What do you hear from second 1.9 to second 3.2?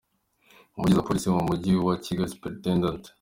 Kigali, Supt.